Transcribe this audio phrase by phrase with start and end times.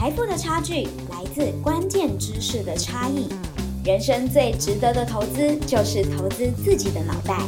[0.00, 3.28] 财富的差距来自关键知识的差异。
[3.84, 7.38] 人生最值得的投资就是投资自己的脑袋。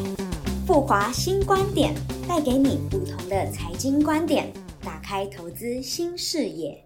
[0.67, 1.95] 富华新观点
[2.29, 4.53] 带给你不同的财经观点，
[4.83, 6.85] 打开投资新视野。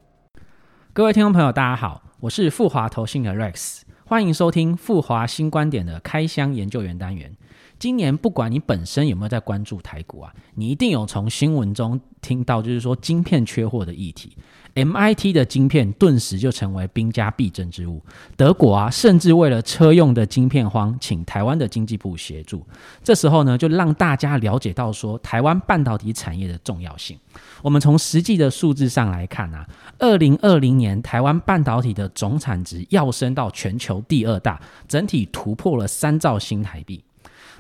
[0.93, 7.37] 各位听众朋友，大家好，我是富华投信的 Rex，欢迎收听富华新观点的开箱研究员单元。
[7.77, 14.37] 今年不管你本身有没有在关注台股啊，你一定有从新闻中听到，就是说晶片缺货的议题。
[14.77, 18.03] MIT 的晶片顿时就成为兵家必争之物。
[18.37, 22.65] 德国啊，甚至为了车用的晶片荒，请台湾的经济部协助。
[23.03, 27.19] 这时候呢，就让大家了解到说台湾半导体产业的重要性。
[27.63, 29.67] 我们从实际的数字上来看啊，
[29.99, 37.03] 二零二零年台湾半导体的总产值要升到全球第二大，整体突破了三兆新台币。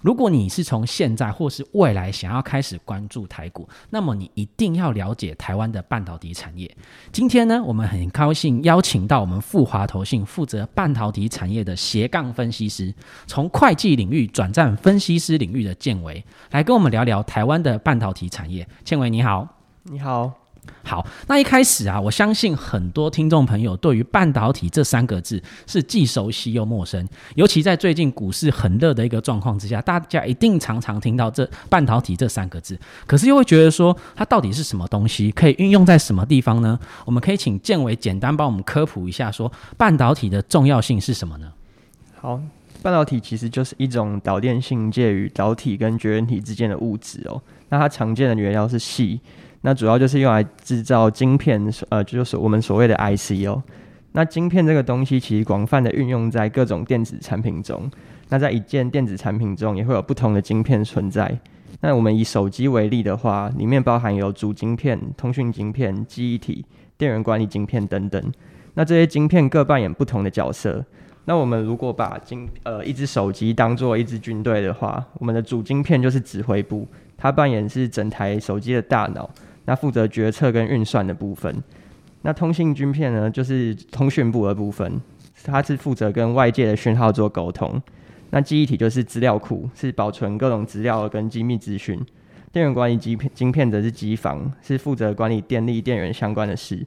[0.06, 6.73] 如果你是从现在或是未来想要开始关注台股，那么你一定要了解台湾的半导体产业。
[7.10, 12.95] 今天呢，我们很高兴邀请到我们富华投信负责半导体产业的斜杠分析师，
[13.27, 18.65] 从会计领域转战分析师领域的建维，来跟我们聊聊台湾的半导体产业。
[18.84, 19.49] 建维你好，
[19.82, 20.46] 你好。
[20.84, 36.78] 好，那一开始啊，我相信很多听众朋友对于半导体这三个字是既熟悉又陌生，尤其在最近股市很热的一个状况之下，大家一定常常听到这半导体这三个字，可是又会觉得说它到底是什么东西，可以运用在什么地方呢？
[37.04, 41.52] 我们可以请建伟简单帮我们科普一下，说半导体的重要性是什么呢？
[42.20, 42.40] 好，
[42.80, 49.20] 半导体其实就是一种导电性介于导体跟绝缘体之间的物质哦，那它常见的原料是锡。
[49.66, 53.60] 那主要就是用来制造晶片，呃，就是我们所谓的 IC 哦。
[54.12, 57.90] 那晶片这个东西其实广泛的运用在各种电子产品中。
[58.28, 61.37] 那在一件电子产品中，也会有不同的晶片存在。
[61.80, 66.64] 那我们以手机为例的话，里面包含有主晶片、通讯晶片、记忆体、
[66.97, 68.32] 电源管理晶片等等。
[68.75, 70.84] 那这些晶片各扮演不同的角色。
[71.25, 79.28] 那我们如果把晶呃一只手机当做一支军队的话，我们的主晶片就是指挥部，它扮演是整台手机的大脑。
[79.66, 81.62] 那负责决策跟运算的部分，
[82.22, 85.00] 那通信晶片呢，就是通讯部的部分，
[85.44, 87.81] 它是负责跟外界的讯号做沟通。
[88.31, 92.00] 那记忆体就是资料库，是保存各种资料跟机密资讯。
[92.53, 96.84] 电源管理晶片晶片则是机房，是负责管理电力电源相关的事。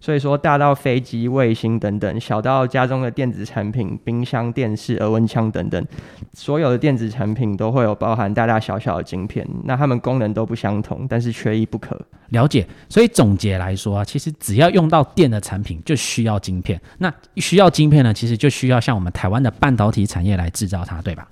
[0.00, 5.84] 所以说，大到飞机、卫星等等，小到家中的电子产品、冰箱、电视、额温枪等等，
[6.32, 9.46] 所有的电子产品都会有包含大大小小的晶片。
[9.64, 12.00] 那它们功能都不相同，但是缺一不可。
[12.28, 12.66] 了解。
[12.88, 16.80] 所以总结来说啊，其实只要用到电的产品，就需要晶片。
[16.98, 21.26] 那需要晶片呢，其实就需要像我们台湾的半导体产业来制造它，对吧？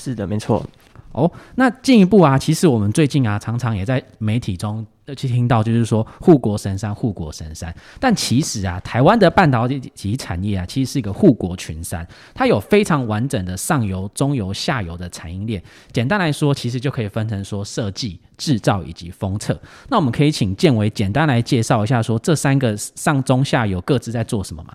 [0.00, 0.64] 是的，没错。
[1.12, 7.74] 哦，那进一步啊，其实我们最近啊，常常也在媒体中去听到，就是说护国神山，护国神山。
[7.98, 15.60] 但其实啊，台湾的半导体及产业啊，其实是一个护国群山，它有非常完整的上游、中游、下游的产业链。
[15.90, 19.60] 简单来说，其实就可以分成说设计、制造以及封测。
[19.88, 24.72] 那我们可以请建伟简单来介绍一下，说这三个上中下游各自在做什么吗？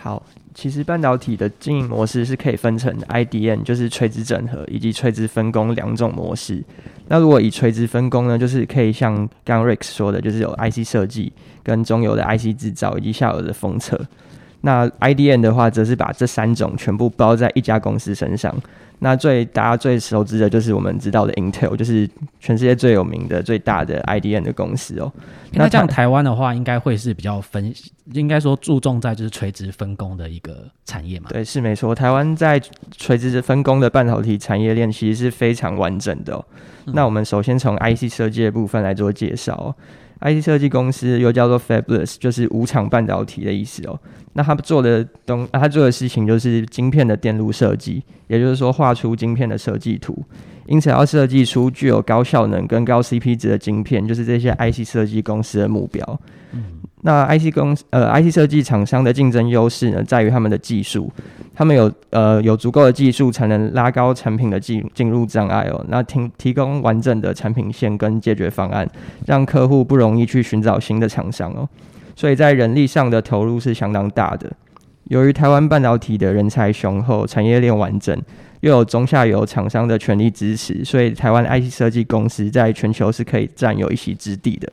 [0.00, 0.22] 好。
[0.52, 6.62] 其实半导体的经营模式是可以分成 IDN，就是垂直整合，以及垂直分工两种模式。
[7.06, 13.98] 那如果以垂直分工呢，就是可以像刚 Rex 说的，就是有 IC 设计、跟中游的 IC 制造以及下游的封测。
[14.62, 18.54] 那 IDN 的话，则是把这三种全部包在一家公司身上。
[19.02, 22.06] 那最大家最熟知的就是我们知道的 Intel，就是
[22.38, 25.10] 全世界最有名的、最大的 IDN 的公司哦。
[25.52, 27.72] 那这样台湾的话，应该会是比较分，
[28.12, 31.30] 应该说注重在就是垂直分工的一个产业嘛？
[31.30, 31.94] 对，是没错。
[31.94, 32.60] 台湾在
[32.94, 36.44] 垂直分工的半导体产业链其实是非常完整的。
[36.92, 39.74] 那我们首先从 IC 设计的部分来做介绍。
[40.22, 43.98] IT 设计公司又叫做 Fabulous，就是无厂半导体的意思哦。
[44.34, 50.22] 那他做的东，他做的事情就是晶片的电路设计，也就是说画出晶片的设计图。
[50.66, 56.20] 因此要设计出具有高效能跟高 CP 值的晶片，就是这些 IC 设计公司的目标。
[57.02, 61.10] 那 IC 公呃 IC 设计厂商的竞争优势呢，在于他们的技术，
[61.54, 65.84] 他们有呃有足够的技术才能拉高产品的进进入障碍哦。
[65.88, 68.86] 那提提供完整的产品线跟解决方案，
[69.26, 71.68] 让客户不容易去寻找新的厂商哦。
[72.14, 74.52] 所以在人力上的投入是相当大的。
[75.04, 78.16] 由于台湾半导体的人才雄厚，产业链完整，
[78.60, 84.70] 又有中下游厂商的全力支持，所以台湾 IC 设计公司在全球是可以占有一席之地的。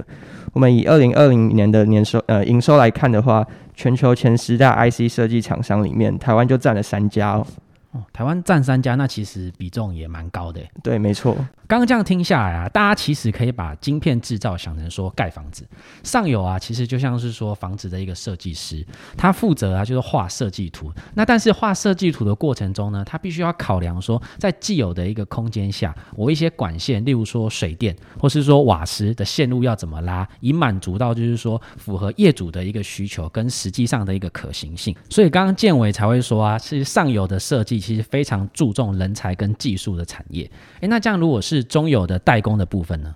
[0.54, 3.45] 我们以二零二零年的年收呃营收来看的话，
[3.75, 7.45] 全球前十大 IC 设计厂商里面，台湾就占了三家哦。
[7.92, 10.60] 哦，台湾占三家，那其实比重也蛮高的。
[10.83, 11.38] 对，没错。
[11.68, 15.68] 刚刚这样听下来啊，大家其实可以把晶片制造想成说盖房子，
[16.02, 18.86] 上游啊，其实就像是说房子的一个设计师，
[19.18, 20.90] 他负责啊就是画设计图。
[21.14, 34.96] 那但是画设计图的过程中呢，他必须要考量说，在既有的一个空间下，我一些管线，例如说水电或是说瓦斯的线路要怎么拉，以满足到就是说符合业主的一个需求跟实际上的一个可行性。
[35.10, 40.50] 所以刚刚建伟才会说啊，其实上游的设计其实非常注重人才跟技术的产业。
[40.80, 43.15] 诶，那这样如果是中友的代工的部分呢？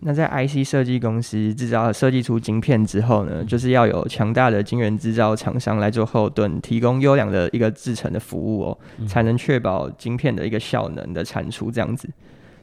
[0.00, 8.78] 那在 IC 设计公司制造设计出晶片之后呢，就是要有强大的晶圆制造厂商来做后盾，提供优良的一个制成的服务哦，
[9.08, 12.08] 才能确保晶片的一个效能的产出这样子。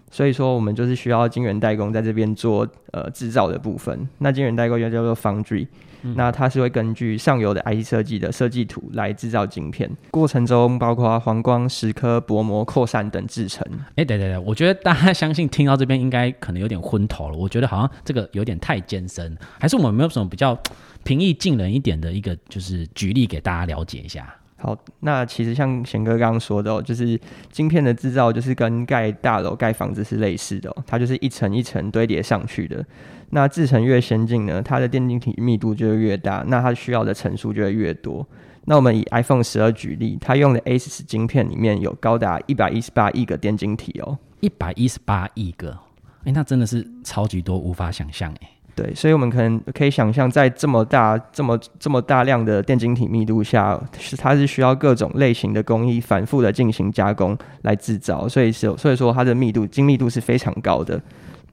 [0.09, 4.07] 所以说，我们就是需要晶圆代工在这边做呃制造的部分。
[4.19, 5.67] 那晶圆代工又叫做 foundry。
[6.15, 13.65] 那它是会根据上游的 IC 设计的设计图来制造晶片，过程中包括黄光、蚀刻、薄膜、扩散等制成。
[13.95, 17.37] 哎，对对对，我觉得大家相信听到这边应该可能有点昏头了。
[17.37, 20.57] 我觉得好像这个有点太艰深，还是我们没有什么比较
[21.03, 24.35] 平易近人一点的一个就是举例给大家了解一下。
[24.65, 27.19] 好，那其实像贤哥刚刚说的哦，就是
[27.51, 32.83] 晶片的制造就是跟盖大楼、盖房子是类似的哦，它就是一层一层堆叠上去的。
[33.29, 38.27] 那制程越先进呢，它的电晶体密度就会越大，那它需要的层数就会越多。
[38.63, 45.77] 那我们以 iPhone 十二举例，它用的 A 十晶片里面有高达一百一十八亿个电晶体哦，一百一十八亿个，
[46.23, 48.49] 哎，那真的是超级多，无法想象哎。
[48.75, 61.01] 对，所以我们可能可以想象，在这么大、这么这么大量的电晶体密度下，是它是需要各种类型的工艺反复的进行加工来制造，所以是所以说它的密度精密度是非常高的。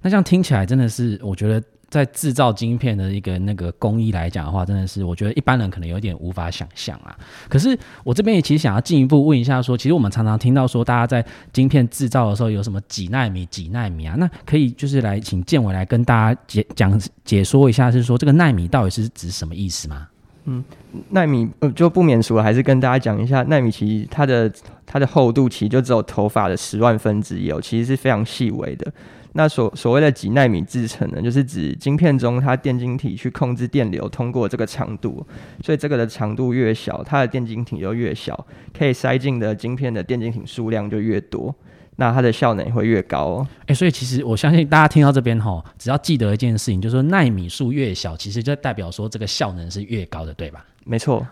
[0.03, 1.63] 那这样听起来真的是，我觉得。
[1.93, 7.15] 在制造晶片的一个那个工艺来讲的话，真的是我觉得一般人可能有点无法想象啊。
[7.51, 11.23] 可是我这边也其实想要进一步问一下，说其实我们常常听到说，大家在
[11.53, 14.17] 晶片制造的时候有什么几纳米、几纳米啊？
[14.19, 20.09] 那可以就是来请建伟来跟大家解讲解说一下，是说这个纳米到底是指什么意思吗？
[20.47, 20.65] 嗯，
[21.11, 24.51] 纳米呃就不免俗了，还是跟大家讲一下，纳米其实它的
[24.87, 28.91] 它的厚度其实就只有头发的十万分之一哦，其实是非常细微的。
[29.35, 35.27] 那所所谓的几纳米制程呢，就是指晶片中它电晶体去控制电流通过这个长度，
[35.63, 38.47] 所以这个的长度越小，它的电晶体就越小，
[38.77, 41.55] 可以塞进的晶片的电晶体数量就越多，
[41.97, 43.49] 那它的效能也会越高哦。
[43.67, 50.65] 诶，所以其实我相信大家听到这边吼，只要记得一件事情，就是说纳米数越小，其实就代表说这个效能是越高的，对吧？
[50.85, 51.27] 没错。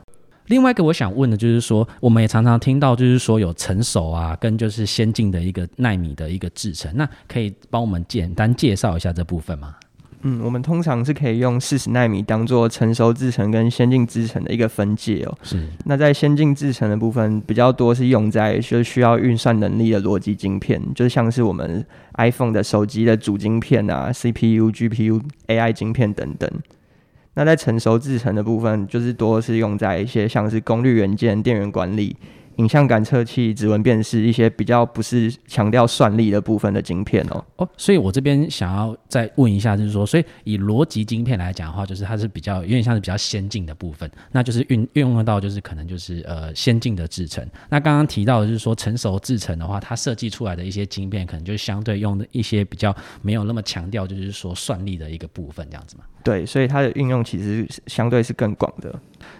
[0.51, 9.77] 另外一个我想问的就是说，我们也常常听到，就是说有成熟啊，跟就是先进的一个纳米的一个制程，那可以帮我们简单介绍一下这部分吗？
[10.23, 15.39] 嗯，我们通常是可以用四十纳米当做成熟制程跟先进制程的一个分界哦。
[15.45, 15.67] 是。
[15.85, 21.87] 那在先进制程的部分，比较多是用在就是需要运算能力的逻辑晶片，就是像是我们
[22.19, 26.51] iPhone 的手机的主晶片啊，CPU、GPU、AI 晶片等等。
[27.35, 32.17] 那在成熟制成的部分，就是多是用在一些像是功率元件、电源管理。
[32.61, 37.45] 影像感测器、指纹辨识一些比较不是强调算力的部分的晶片哦。
[37.57, 47.45] 哦，所以我这边想要再问一下，就是说，所以以逻辑晶片来讲的话，就是它是比较有点像是比较先进的部分，那就是运运用到就是可能就是呃先进的制程。
[47.71, 56.05] 那刚刚提到的就是说成熟制程的话，它设计出来的一些晶片，可能就相对用的一些比较没有那么强调，就是说算力的一个部分这样子嘛。
[56.23, 58.95] 对，所以它的运用其实相对是更广的。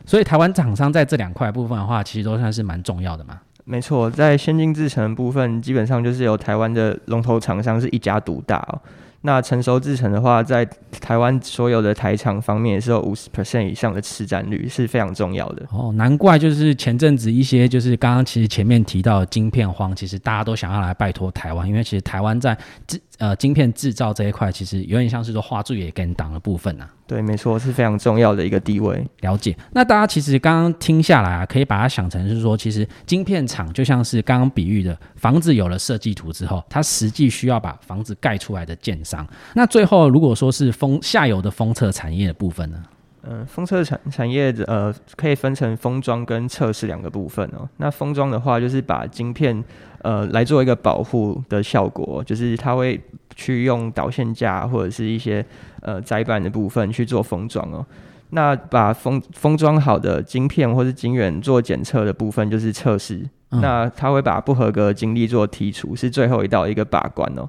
[0.07, 3.41] 所以台湾厂商在这两块部分的话，其实都算是蛮重要的嘛。
[3.65, 8.81] 没错，在先进制程部分，基本上就是由台湾的龙头厂商是一家独大哦。
[9.23, 10.65] 那成熟制程的话，在
[10.99, 15.67] 台湾所有的台厂方面也是有五十 percent 以上的市占率，是非常重要的。
[15.71, 26.89] 哦，难怪就是前阵子一些就是刚刚其实前面提到的晶片荒，其实大家都想要来拜托台湾，因为其实台湾在制呃晶片制造这一块，其实有点像是说画柱也跟挡的部分呐。
[27.07, 29.07] 对，没错，是非常重要的一个地位。
[29.21, 29.57] 了解。
[29.73, 39.27] 那大家其实刚刚听下来啊，可以把它想成是说，其实晶片厂就像是刚刚比喻的房子有了设计图之后，它实际需要把房子盖出来的建商。
[39.55, 42.83] 那最后如果说是封下游的封测产业的部分呢？
[43.23, 47.69] 嗯，封测产产业呃可以分成封装跟测试两个部分哦。
[47.77, 49.63] 那封装的话，就是把晶片
[50.03, 53.01] 呃来做一个保护的效果，就是它会。
[53.37, 55.43] 去用导线架或者是一些
[55.81, 57.87] 呃载板的部分去做封装哦。
[58.31, 63.27] 那把封封装好的晶片或是晶圆做检测的部分就是测试。
[63.49, 67.49] 那它会把不合格晶粒做剔除，是最后一道一个把关哦。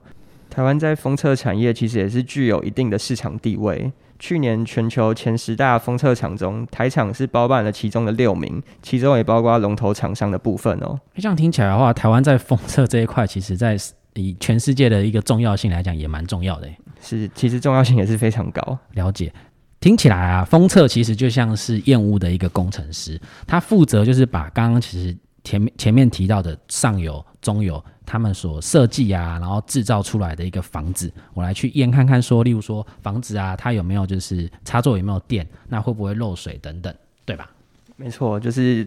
[0.50, 3.92] 台湾在封测产业其实也是具有一定的市场地位。
[4.22, 10.98] 去年全球前十大封测厂中，台厂是包办了其中的六名，其中也包括龙头厂商的部分哦。
[11.16, 13.76] 这样听起来的话，台湾在封测这一块，其实在
[14.14, 16.70] 以全世界的一个重要性来讲，也蛮重要的。
[17.02, 18.78] 是，其实重要性也是非常高。
[18.94, 19.34] 了解，
[19.80, 37.50] 听起来啊，封测其实就像是燕屋的一个工程师，他负责就是把刚刚其实前面前面提到的上游、中游他们所设计啊，然后制造出来的一个房子，我来去验看看，说，例如说房子啊，它有没有就是插座有没有电，那会不会漏水等等，对吧？
[37.96, 38.86] 没错，就是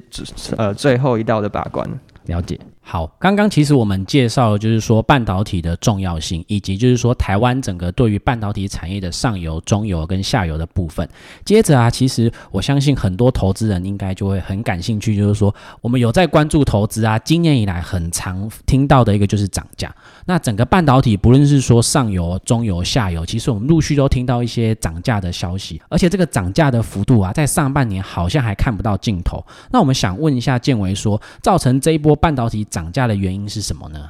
[0.58, 1.88] 呃最后一道的把关。
[2.26, 2.60] 了解。
[2.86, 11.08] 好，刚刚其实我们介绍了，就是说半导体的重要性，以及就是说台湾整个对于半导体产业的上游、中游跟下游的部分。
[11.46, 19.92] 接着啊，其实我相信很多投资人应该就会很感兴趣，就是说我们有在关注投资啊，今年以来很常听到的一个就是涨价。
[20.26, 29.42] 那整个半导体，不论是说上游、中游、下游，其实我们陆续都听到一些涨价的消息，而且这个涨价的幅度啊，在上半年好像还看不到尽头。
[29.72, 32.92] 那我们想问一下建维，说造成这一波半导体涨。
[32.92, 34.08] 价的原因是什么呢？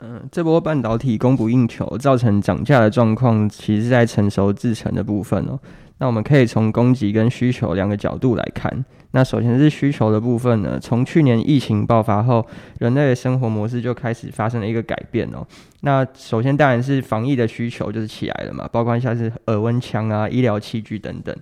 [0.00, 5.58] 嗯，这波半导体供不应求造成涨价的状况，其实在成熟制成的部分哦。
[5.96, 8.84] 那我们可以从供给跟需求两个角度来看。
[9.12, 12.46] 那首先是需求的部分呢，从去年疫情爆发后，
[12.78, 15.46] 人类的生活模式就开始发生了一个改变哦。
[15.80, 21.34] 那首先当然是防疫的需求就是起来了嘛，包括像是耳温枪啊、医疗器具等等。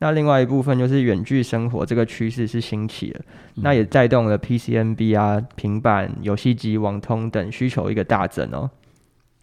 [0.00, 3.20] 那另外一部分就是远距生活这个趋势是兴起了，
[3.56, 8.70] 那也带动了 PCNB 啊、平板、游戏机、网通等需求一个大增哦。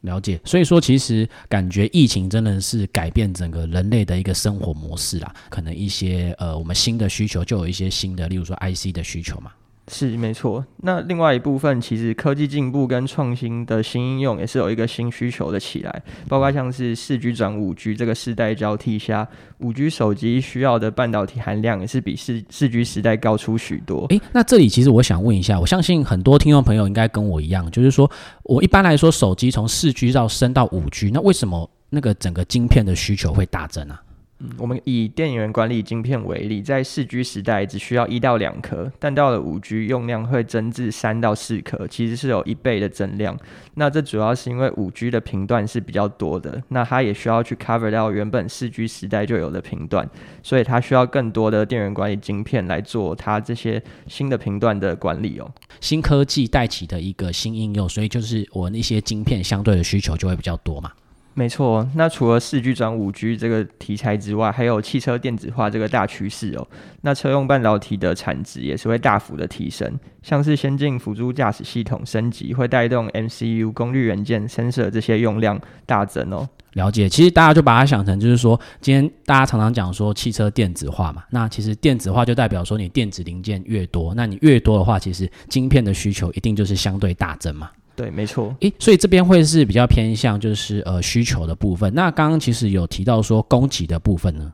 [0.01, 9.51] 了解，所以说其实感觉疫情真的是改变整个人类的一个生活模式啦，可能一些呃我们新的需求就有一些新的，例如说 IC 的需求嘛。
[9.89, 19.25] 是没错，那另外一部分其实科技进步跟创新的新应用也是有一个新需求的起来，包括像是四 G 转五 G 这个世代交替下，
[19.59, 24.05] 五 G 手机需要的半导体含量也是比四四 G 时代高出许多。
[24.09, 28.11] 诶，那这里其实我想问一下，我相信很多听众朋友应该跟我一样，就是说
[28.43, 34.01] 我一般来说手机从四 G 到升到五 G，那为什么那个整个晶片的需求会大增啊？
[34.39, 43.35] 嗯，我们以电源管理晶片为例，在四 G 时代只需要一到两颗，但到了五 G 用量会增至三到四颗，其实是有一倍的增量。
[43.73, 50.07] 那这主要是因为五 G 的频段是比较多的，那它也需要去 cover 到原本四 G 时代就有的频段，
[50.43, 55.51] 所以它需要更多的电源管理晶片来做它这些新的频段的管理哦。
[55.81, 60.91] 新科技带起的一个新应用，所以就是我那些晶片相对的需求就会比较多嘛。
[61.37, 66.67] 没错，那除了四 G 转五 G 这个题材之外，还有汽车电子化这个大趋势哦。
[67.01, 69.87] 那车用半导体的产值也是会大幅的提升，
[70.23, 76.49] 像是先进辅助驾驶系统升级，会带动 MCU 功率元件、sensor 这些用量大增哦。
[76.73, 87.69] 了解，其实大家就把它想成就是说，今天大家常常讲说汽车电子化嘛，那其实电子化就代表说你电子零件越多，那你越多的话，其实晶片的需求一定就是相对大增嘛。
[87.97, 88.55] 对，没错。
[88.59, 91.91] 诶，所以这边会是比较偏向就是呃需求的部分。
[91.95, 94.53] 那刚刚其实有提到说供给的部分呢。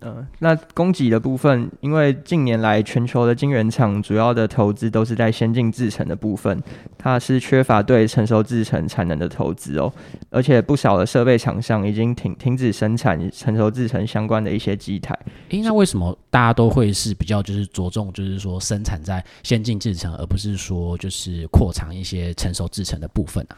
[0.00, 6.62] 嗯，那供给的部分，因为近年来全球的晶圆厂主要的投资都是在先进制程的部分，
[6.98, 9.92] 它是缺乏对成熟制程产能的投资哦，
[10.30, 15.18] 而且不少的设备厂商已经停停止生产成熟制程相关的一些机台。
[15.48, 23.56] 诶，那为什么大家都会是比较就是着重就是说生产在先进制程，而不是说就是扩长一些成熟制程的部分啊？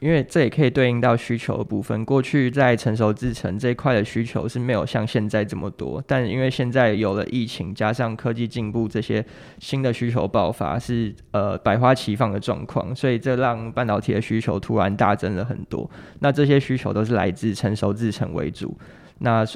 [0.00, 2.04] 因为这也可以对应到需求的部分。
[2.04, 9.24] 过去在成熟制程这一块的需求是没有像现在这么多，但因为现在有了疫情，加上科技进步，这些
[9.58, 15.90] 新的需求爆发是呃百花齐放的状况，所以这让半导体的需求突然大增了很多。
[16.20, 18.76] 那这些需求都是来自成熟制程为主。
[19.18, 19.46] 那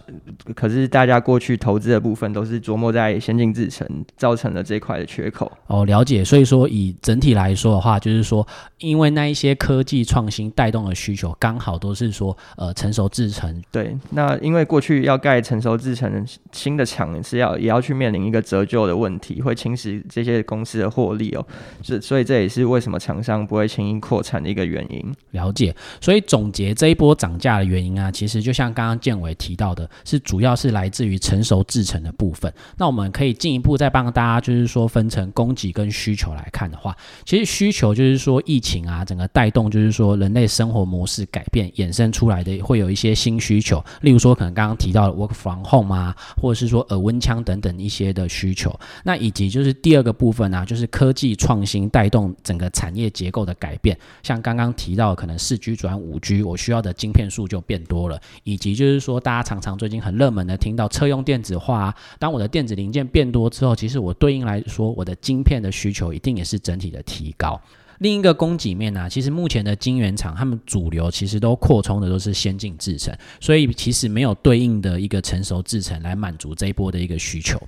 [0.55, 3.87] 可是大家过去投资的部分都是琢磨在先进制程，
[4.17, 5.51] 造成了这块的缺口。
[5.67, 6.25] 哦，了解。
[6.25, 8.47] 所以说以整体来说的话，就是说，
[8.79, 13.63] 因为那一些科技创新带动的需求，刚好都是说呃成熟制程。
[13.71, 13.95] 对。
[14.13, 21.47] 那因为过去要盖成熟制程新的厂是要也要去面临一个折旧的问题，会侵蚀这些公司的获利哦。
[21.83, 25.15] 是，所以这也是为什么厂商不会轻易扩产的一个原因。
[25.33, 25.77] 了解。
[26.01, 29.50] 所以总结这一波涨价的原因啊，其实就像刚刚建伟提。
[29.51, 32.53] 提到的是，主要是来自于成熟制成的部分。
[32.77, 43.85] 那我们可以进一步再帮大家，就是说分成供给跟需求来看的话，其实需求就是说疫情啊，整个带动就是说人类生活模式改变衍生出来的，会有一些新需求。
[44.03, 48.73] 例如说，可能刚刚提到的 work from home 啊，或者是说耳温枪等等一些的需求。
[49.03, 53.99] 那以及就是第二个部分啊，就是科技创新带动整个产业结构的改变。
[54.23, 59.40] 像刚刚提到，可能四 G 转五 G，我需要的晶片数就变多了，以及就是说大家。
[59.43, 67.61] 常常最近很热门的听到车用电子化，当我的电子零件变多之后，其实我对应来说，我的晶片的需求一定也是整体的提高。
[67.99, 77.61] 另一个供给面呢、其实目前的晶圆厂，他们主流其实都扩充的都是先进制程，所以其实没有对应的一个成熟制程来满足这一波的一个需求。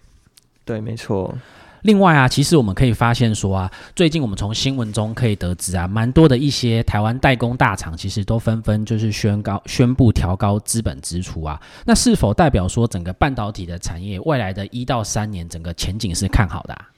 [0.65, 1.37] 对，没错。
[1.83, 11.61] 另外啊，其实我们可以发现说啊，最近我们从新闻中可以得知啊，蛮多的一些台湾代工大厂其实都纷纷就是宣告宣布调高资本支出啊。
[11.85, 16.89] 那是否代表说整个半导体的产业未来的一到三年整个前景是看好的、啊？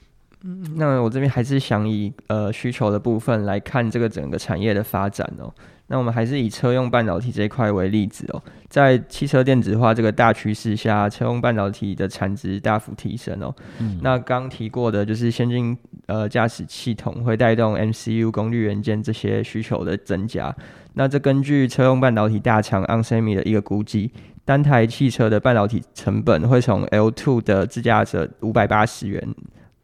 [0.75, 5.51] 那我这边还是想以呃需求的部分来看这个整个产业的发展哦。
[5.87, 13.53] 那我们还是以车用半导体这一块为例子哦，在汽车电子化这个大趋势下，车用半导体的产值大幅提升哦。
[14.01, 20.55] 那刚提过的就是先进呃驾驶系统会带动 MCU 功率元件这些需求的增加。
[20.93, 24.11] 那这根据车用半导体大厂 onsemi 的一个估计，
[24.43, 29.21] 单台汽车的半导体成本会从 L2 的自驾车五百八十元。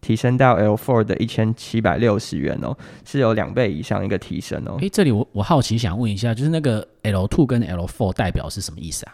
[0.02, 4.78] 提升到 L4 的一千七百六十元哦，是有两倍以上一个提升哦。
[4.82, 9.14] 诶，这里我我好奇想问一下，就是那个 L two 跟 L four 代表是什么意思啊？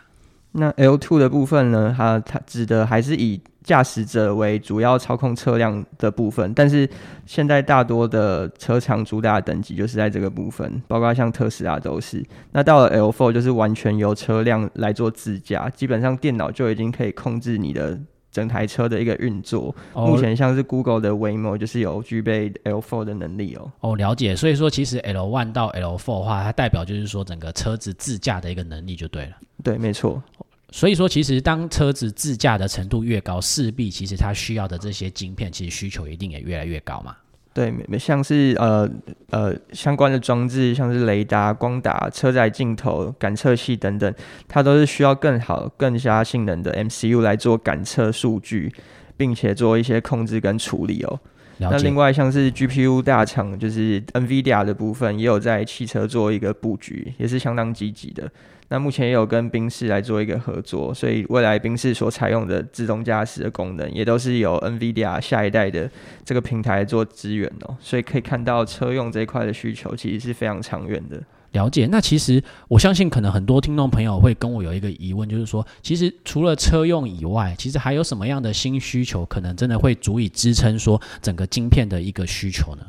[0.53, 6.89] 那 L2 的部分呢，它它指的还是以驾驶者为主要操控车辆的部分，但是
[7.27, 12.25] 现在大多的车厂主打等级就是在这个部分，包括像特斯拉都是。
[12.53, 17.99] 那到了 L4 就是完全由车辆来做自驾，基本上电脑就已经可以控制你的。
[18.37, 23.71] 整台车的一个运作，哦目前像是 Google 的 Waymo 就是有具备 L4 的能力哦。
[23.79, 24.35] 哦，了解。
[24.35, 29.31] 所以说，其实 L one 到 L four 的话，它代表就是说整个车子自驾的一个能力就对了。
[29.63, 30.21] 对，没错。
[30.69, 37.15] 所以说，其实当车子自驾的程度越高，势必其实它需要的这些晶片，其实需求一定也越来越高嘛。
[37.57, 38.87] 对，没像是呃
[39.31, 44.13] 呃相关的装置，像是雷达、光达、车载镜头、感测器等等，
[44.47, 48.71] 它都是需要更好、更加性能的 MCU 来做感测数据，
[49.17, 51.19] 并且做一些控制跟处理哦。
[51.59, 51.97] 那另。
[51.97, 58.29] 外像是 GPU 大厂，就是 NVIDIA 的部分，也有在汽车做一个布局，也是相当积极的。
[58.69, 65.89] 那目前也有跟宾士来做一个合作，所以未来宾士所采用的自动驾驶的功能，也都是由 NVIDIA 下一代的
[66.23, 67.75] 这个平台做支援哦。
[67.79, 71.19] 所以可以看到车用这一块的需求其实是非常长远的。
[71.51, 82.83] 了解，那其实我相信，可能很多听众朋友会跟我有一个疑问，就是说，其实除了车用以外，其实还有什么样的新需求，可能真的会足以支撑说整个晶片的一个需求呢？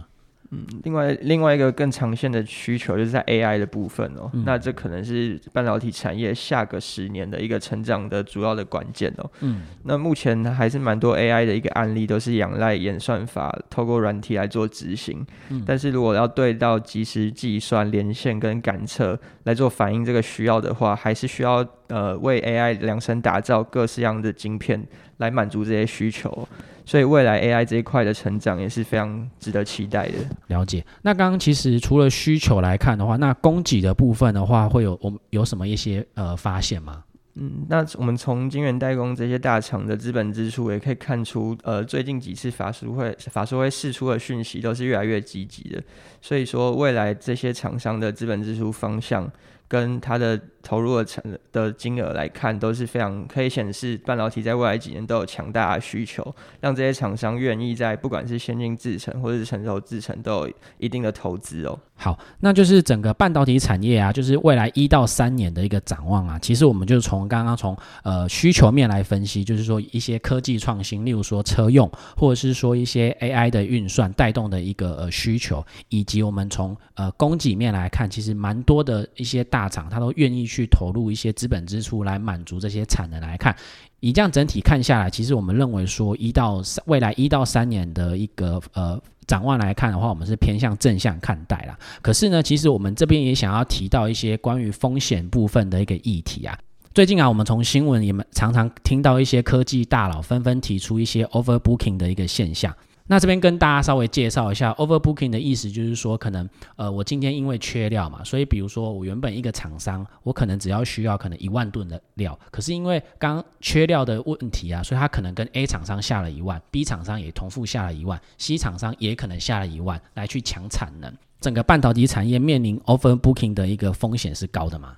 [0.83, 9.31] 另外，另外一个更长线的需求就是在 AI 的部分哦，那这可能是半导体产业下个十年的一个成长的主要的关键哦。
[9.41, 15.27] 嗯，那目前还是蛮多 AI 的一个案例都是仰赖演算法，透过软体来做执行。
[15.51, 24.83] 嗯但是如果要对到即时计算、连线跟感测来做反映这个需要的话，还是需要呃为 AI 量身打造各式样的晶片
[25.19, 26.49] 来满足这些需求。
[26.89, 30.15] 所以未来 AI 这一块的成长也是非常值得期待的。
[30.47, 30.83] 了解。
[31.03, 37.05] 那刚刚其实除了需求来看的话，那供给的部分的话，会有我们有什么一些呃发现吗？
[37.35, 45.83] 嗯，那我们从晶圆代工这些大厂的资本支出也可以看出，呃，最近几次法说会法说会释出的讯息都是越来越积极的，
[46.23, 49.31] 所以说未来这些厂商的资本支出方向
[49.69, 61.79] 跟它的投入的成的金额来看，都是非常可以显示半导体在未来几年都有强大的需求，让这些厂商愿意在不管是先进制程或者是成熟制程都有一定的投资哦。
[62.01, 66.39] 好，那就是整个半导体产业啊，就是未来一到三年的一个展望啊。
[66.39, 83.55] 其实我们就是从刚刚从呃需求面来分析，就是说一些科技创新，例如说车用，或者是说一些 AI 的运算带动的一个呃需求，以及我们从呃供给面来看，其实蛮多的一些大大厂，它都愿意去投入一些资本支出来满足这些产能来看。
[83.99, 91.77] 以这样整体看下来，其实我们认为说一到三未来一到三年的一个呃展望来看的话，我们是偏向正向看待啦。
[92.01, 96.57] 可是呢，其实我们这边也想要提到一些关于风险部分的一个议题啊。
[96.95, 102.73] 最近啊，我们从新闻也常常听到一些科技大佬纷纷提出一些 overbooking 的一个现象。
[103.11, 121.13] 那这边跟大家稍微介绍一下 overbooking 的意思，就是说可能呃我今天因为缺料嘛，所以比如说我原本一个厂商，我可能只要需要可能一万吨的料，可是因为刚缺料的问题啊，所以他可能跟 A 厂商下了一万，B 厂商也同步下了一万，C 厂商也可能下了一万来去抢产能。
[121.41, 124.95] 整个半导体产业面临 overbooking 的一个风险是高的嘛？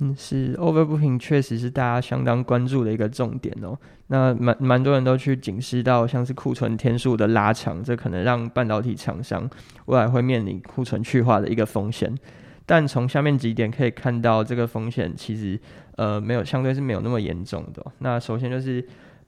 [0.00, 3.76] 嗯，是 overbooking 确实是大家相当关注的一个重点哦。
[4.06, 9.48] 那蛮蛮多人都去警示到，像是库存天数的拉长，这可能让半导体厂商
[9.86, 12.14] 未来会面临库存去化的一个风险。
[12.66, 15.58] 但从下面几点可以看到，这个风险其实
[15.96, 18.82] 呃没有相对是没有那么严重的、那首先就是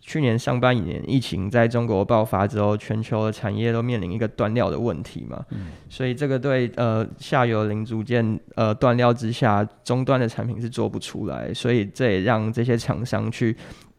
[0.07, 5.45] 去年上半年疫情在中国爆发之后，全球的产业都面临一个断料的问题嘛，
[5.89, 13.57] 所以这个对呃下游零组件呃断料之下，终端的产品是做不出来，所以这也让这些厂商去。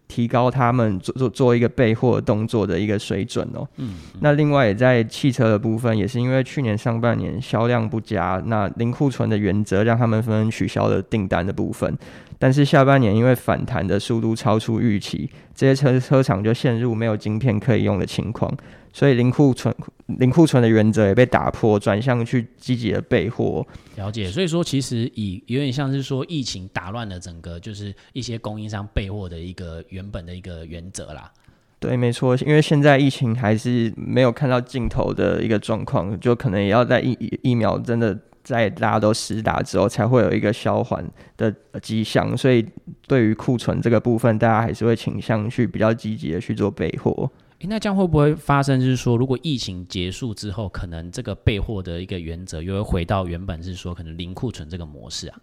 [0.09, 3.67] 提高他们做做做一个备货动作的一个水准哦。
[3.75, 11.93] 嗯，那另外也在汽车的部分，也是因为去年上半年销量不佳，那零库存的原则让他们纷纷取消了订单的部分。
[12.39, 18.55] 但是下半年因为反弹的速度超出预期，这些车车厂就陷入没有晶片可以用的情况。
[18.93, 19.73] 所以零库存、
[20.07, 23.63] 零库存的原则也被打破，转向去积极的备货。
[23.95, 31.31] 了解，所以说其实以有点像是说疫情打乱了整个，就是一些供应商备货的一个原本的一个原则啦。
[31.79, 41.03] 对，没错，因为现在疫情还是没有看到尽头的一个状况，就可能也要在疫疫苗真的在大家都实打之后，才会有一个消缓
[41.35, 42.35] 的迹象。
[42.37, 42.65] 所以
[43.05, 47.29] 对于库存这个部分，大家还是会倾向去比较积极的去做备货。
[47.59, 48.79] 诶那这样会不会发生？
[48.79, 55.37] 就是说，如果疫情结束之后，可能这个备货的一个原则又会回到原本是说可能零库存这个模式啊？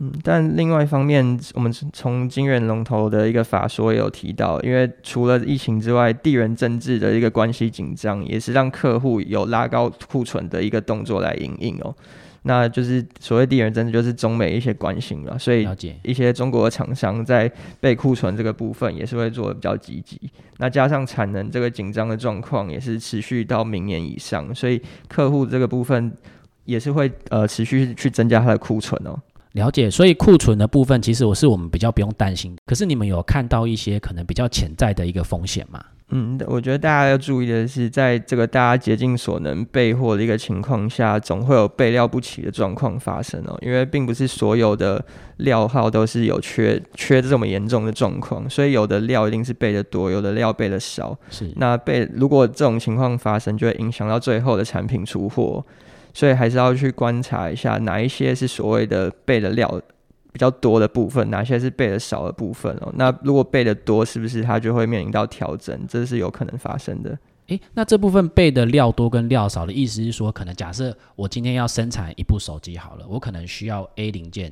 [0.00, 11.94] 嗯，但另外一方面，我们从金源龙头的一个法说也有提到，因为除了疫情之外，地缘政治的一个关系紧张，也是让客户有拉高库存的一个动作来应应哦。
[12.42, 15.66] 那就是所谓地缘政治，就是中美一些关系了，所以
[16.02, 17.50] 一些中国的厂商在
[17.80, 20.20] 备库存这个部分也是会做的比较积极。
[20.58, 26.12] 那加上产能这个紧张的状况也是持续到明年以上，所以客户这个部分
[26.64, 29.16] 也是会呃持续去增加它的库存哦。
[29.52, 32.56] 了解，所以库存的部分其实我是我们比较不用担心。
[32.64, 35.84] 可是你们有看到一些可能比较潜在的一个风险吗？
[36.14, 43.58] 嗯，我觉得大家要注意的是，在这个大家竭尽所能备货的一个情况下，总会有备料不齐的状况发生哦。
[43.62, 45.02] 因为并不是所有的
[45.38, 51.18] 料号都是有缺缺这么严重的状况，所以有的料一定是备的多，有的料备的少。
[51.30, 55.64] 是，那备如果这种情况发生，就会影响到最后的产品出货，
[56.12, 59.80] 所以还是要去观察一下哪一些是所谓的备的料。
[60.32, 62.90] 比较多的部分，哪些是备的少的部分哦？
[62.96, 65.86] 那如果备的多，是不是它就会面临到调整？
[65.86, 67.18] 这是有可能发生的。
[67.48, 74.50] 诶，那这部分备的料多跟料少的意思是说，可能假设我今天要生产一部手机好了，我可能需要 A 零件，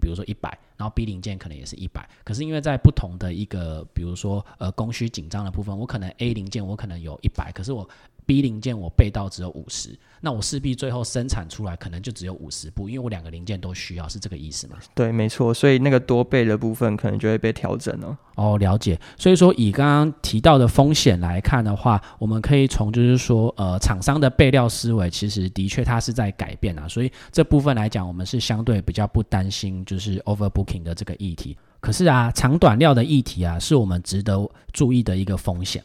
[0.00, 2.08] 比如说一百，然后 B 零件可能也是一百。
[2.22, 7.88] 可是因为在不同的一个，比如说呃供需紧张的部分，我可能 A 零件我可能有一百，可是我
[8.30, 9.90] B 零件我备到只有五十。
[10.20, 14.76] 那我势必最后生产出来可能就只有五十部，因为我两个零件都需要，是这个意思吗？
[14.94, 18.16] 对，没错，所以那个多备的部分可能就会被调整了。
[18.36, 18.96] 哦，了解。
[19.18, 31.58] 所以说以刚刚提到的风险来看的话，我们可以从就是说，呃，厂商的备料思维其实的确它是在改变啊，所以这部分来讲，我们是相对比较不担心就是 overbooking 的这个议题。
[31.80, 34.38] 可是啊，长短料的议题啊，是我们值得
[34.72, 35.82] 注意的一个风险。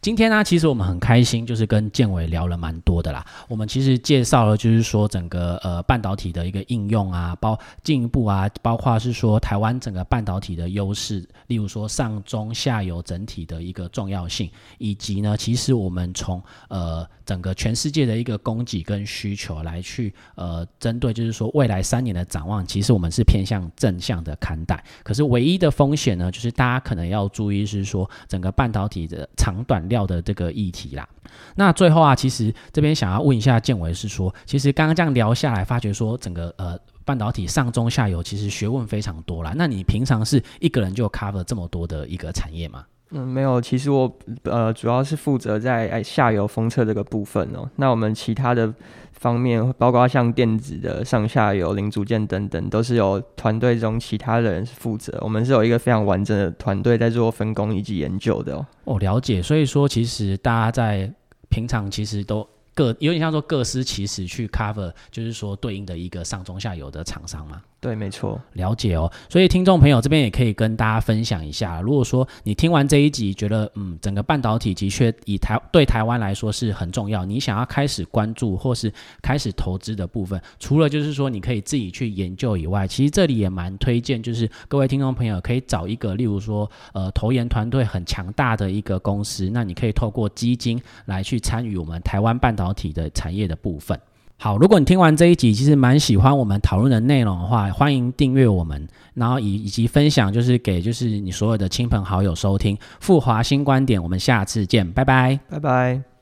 [0.00, 3.24] 今天呢，其实我们很开心，就是跟建伟聊了蛮多的啦。
[3.48, 24.82] 我们其实介绍了，就是说整个呃半导体的一个应用啊，包进一步啊，包括是说台湾整个半导体的优势，例如说上中下游整体的一个重要性，以及呢，其实我们从呃整个全世界的一个供给跟需求来去呃针对，就是说未来三年的展望，其实我们是偏向正向的看待。
[25.02, 29.87] 可是唯一的风险呢，就是大家可能要注意是说整个半导体的长短。
[29.88, 31.08] 料的这个议题啦，
[31.54, 39.52] 那最后啊，其实这边想要问一下建伟是说，其实刚刚这样聊下来，发觉说整个呃半导体上中下游其实学问非常多啦。
[39.56, 42.84] 那你平常是一个人就 cover 这么多的一个产业吗？
[43.10, 44.10] 嗯，没有，其实我
[44.44, 47.68] 呃主要是负责在下游封测这个部分哦。
[47.76, 48.74] 那我们其他的。
[49.18, 55.18] 方面包括像电子的上下游零组件等等，都是由团队中其他的人负责。
[55.20, 58.66] 我们是有一个非常完整的团队在做分工以及研究的哦。
[58.84, 59.42] 哦，了解。
[59.42, 61.12] 所以说，其实大家在
[61.48, 62.48] 平常其实都。
[62.74, 67.60] 各有点像说各司其职去 cover，就是说对应的一个上中下游的厂商嘛。
[67.80, 69.12] 对，没错，了解哦。
[69.28, 92.68] 所以听众朋友这边也可以跟大家分享一下，如果说你听完这一集觉得嗯，整个半导体的确以台对台湾来说是很重要，你想要开始关注或是开始投资的部分，除了就是说你可以自己去研究以外，其实这里也蛮推荐，就是各位听众朋友可以找一个，例如说呃投研团队很强大的一个公司，那你可以透过基金来去参与我们台湾半导。
[92.78, 93.98] 体的产业的部分。
[94.40, 104.00] 好，如果你听完这一集，其实蛮喜欢我们讨论的内容的话，欢迎订阅我们，然后以以及分享，就是给就是你所有的亲朋好友收听富华新观点。
[104.00, 106.17] 我们下次见，拜拜，拜拜。